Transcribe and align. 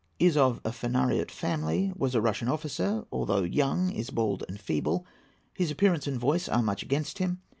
—Is 0.17 0.35
of 0.35 0.59
a 0.65 0.71
Phanariot 0.71 1.29
family; 1.29 1.93
was 1.95 2.15
a 2.15 2.21
Russian 2.21 2.47
officer; 2.47 3.05
although 3.11 3.43
young, 3.43 3.91
is 3.91 4.09
bald 4.09 4.43
and 4.47 4.59
feeble. 4.59 5.05
His 5.53 5.69
appearance 5.69 6.07
and 6.07 6.17
voice 6.19 6.49
are 6.49 6.63
much 6.63 6.81
against 6.81 7.19
him. 7.19 7.39